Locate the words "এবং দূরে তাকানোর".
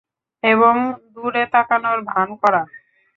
0.43-1.99